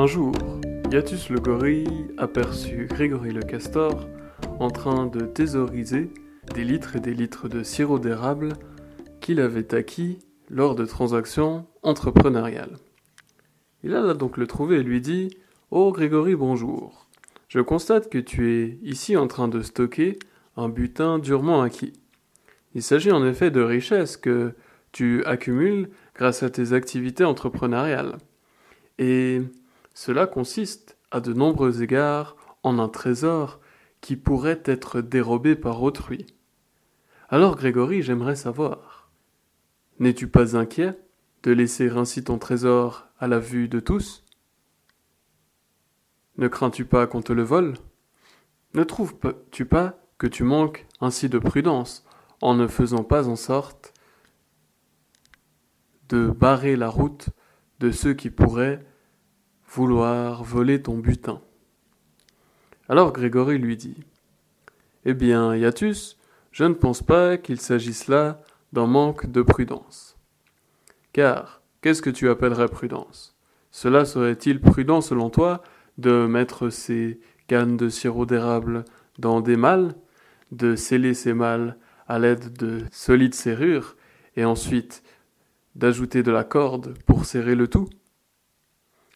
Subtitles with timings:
[0.00, 0.32] Un jour,
[0.90, 4.08] Yatus le gorille aperçut Grégory le castor
[4.58, 6.10] en train de thésauriser
[6.54, 8.54] des litres et des litres de sirop d'érable
[9.20, 10.18] qu'il avait acquis
[10.48, 12.78] lors de transactions entrepreneuriales.
[13.84, 15.36] Il alla donc le trouver et lui dit
[15.70, 17.06] Oh Grégory, bonjour.
[17.48, 20.18] Je constate que tu es ici en train de stocker
[20.56, 21.92] un butin durement acquis.
[22.74, 24.54] Il s'agit en effet de richesses que
[24.92, 28.16] tu accumules grâce à tes activités entrepreneuriales.
[28.98, 29.42] Et
[29.94, 33.60] cela consiste, à de nombreux égards, en un trésor
[34.00, 36.26] qui pourrait être dérobé par autrui.
[37.28, 39.10] Alors Grégory, j'aimerais savoir.
[39.98, 40.98] N'es-tu pas inquiet
[41.42, 44.24] de laisser ainsi ton trésor à la vue de tous?
[46.38, 47.74] Ne crains-tu pas qu'on te le vole?
[48.74, 52.04] Ne trouves-tu pas que tu manques ainsi de prudence
[52.40, 53.92] en ne faisant pas en sorte
[56.08, 57.28] de barrer la route
[57.78, 58.84] de ceux qui pourraient
[59.72, 61.40] vouloir voler ton butin.
[62.88, 63.96] Alors Grégory lui dit
[65.04, 66.18] Eh bien, Iatus,
[66.50, 70.16] je ne pense pas qu'il s'agisse là d'un manque de prudence.
[71.12, 73.36] Car qu'est-ce que tu appellerais prudence?
[73.70, 75.62] Cela serait-il prudent selon toi
[75.98, 78.84] de mettre ces cannes de sirop d'érable
[79.18, 79.94] dans des malles,
[80.50, 81.76] de sceller ces malles
[82.08, 83.96] à l'aide de solides serrures,
[84.36, 85.04] et ensuite
[85.76, 87.88] d'ajouter de la corde pour serrer le tout?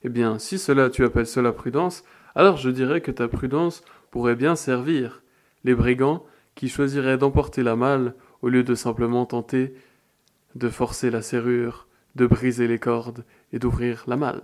[0.04, 4.36] Eh bien, si cela tu appelles cela prudence, alors je dirais que ta prudence pourrait
[4.36, 5.22] bien servir
[5.64, 6.24] les brigands
[6.54, 9.74] qui choisiraient d'emporter la malle au lieu de simplement tenter
[10.54, 14.42] de forcer la serrure, de briser les cordes et d'ouvrir la malle.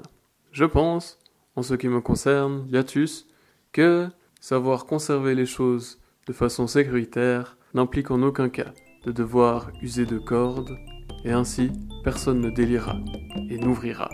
[0.50, 1.18] Je pense,
[1.54, 3.28] en ce qui me concerne, Yatus,
[3.72, 4.08] que
[4.40, 8.72] savoir conserver les choses de façon sécuritaire n'implique en aucun cas
[9.04, 10.76] de devoir user de cordes,
[11.24, 11.70] et ainsi
[12.02, 12.96] personne ne délira
[13.50, 14.10] et n'ouvrira